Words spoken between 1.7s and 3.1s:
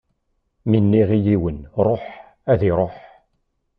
Ṛuḥ, ad iṛuḥ.